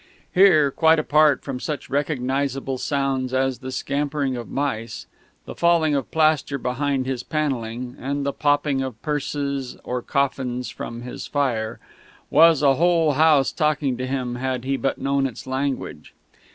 Here, 0.33 0.71
quite 0.71 0.97
apart 0.97 1.43
from 1.43 1.59
such 1.59 1.87
recognisable 1.87 2.79
sounds 2.79 3.35
as 3.35 3.59
the 3.59 3.69
scampering 3.71 4.35
of 4.35 4.49
mice, 4.49 5.05
the 5.45 5.53
falling 5.53 5.93
of 5.93 6.09
plaster 6.09 6.57
behind 6.57 7.05
his 7.05 7.21
panelling, 7.21 7.95
and 7.99 8.25
the 8.25 8.33
popping 8.33 8.81
of 8.81 8.99
purses 9.03 9.77
or 9.83 10.01
coffins 10.01 10.71
from 10.71 11.03
his 11.03 11.27
fire, 11.27 11.79
was 12.31 12.63
a 12.63 12.73
whole 12.77 13.11
house 13.11 13.51
talking 13.51 13.95
to 13.97 14.07
him 14.07 14.37
had 14.37 14.63
he 14.63 14.75
but 14.75 14.97
known 14.97 15.27
its 15.27 15.45
language. 15.45 16.15